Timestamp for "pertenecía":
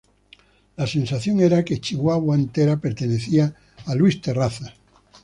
2.77-3.53